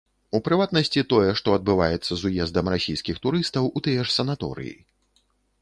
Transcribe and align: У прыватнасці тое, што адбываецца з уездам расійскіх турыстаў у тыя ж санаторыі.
У 0.37 0.39
прыватнасці 0.45 1.03
тое, 1.11 1.27
што 1.41 1.53
адбываецца 1.57 2.11
з 2.21 2.31
уездам 2.31 2.73
расійскіх 2.77 3.23
турыстаў 3.27 3.63
у 3.77 3.85
тыя 3.89 4.01
ж 4.09 4.15
санаторыі. 4.19 4.77